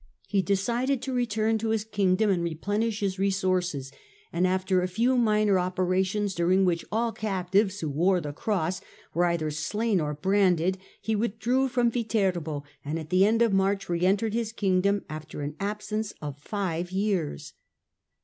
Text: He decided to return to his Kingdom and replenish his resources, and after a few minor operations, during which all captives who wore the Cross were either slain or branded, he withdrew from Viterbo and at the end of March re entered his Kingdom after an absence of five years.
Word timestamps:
He 0.27 0.41
decided 0.41 0.99
to 1.03 1.13
return 1.13 1.59
to 1.59 1.69
his 1.69 1.83
Kingdom 1.83 2.31
and 2.31 2.43
replenish 2.43 3.01
his 3.01 3.19
resources, 3.19 3.91
and 4.33 4.47
after 4.47 4.81
a 4.81 4.87
few 4.87 5.15
minor 5.15 5.59
operations, 5.59 6.33
during 6.33 6.65
which 6.65 6.83
all 6.91 7.11
captives 7.11 7.81
who 7.81 7.89
wore 7.91 8.19
the 8.19 8.33
Cross 8.33 8.81
were 9.13 9.25
either 9.25 9.51
slain 9.51 10.01
or 10.01 10.15
branded, 10.15 10.79
he 10.99 11.15
withdrew 11.15 11.67
from 11.67 11.91
Viterbo 11.91 12.63
and 12.83 12.97
at 12.97 13.11
the 13.11 13.27
end 13.27 13.43
of 13.43 13.53
March 13.53 13.89
re 13.89 14.01
entered 14.03 14.33
his 14.33 14.51
Kingdom 14.51 15.05
after 15.07 15.41
an 15.43 15.55
absence 15.59 16.15
of 16.19 16.41
five 16.41 16.89
years. 16.91 17.53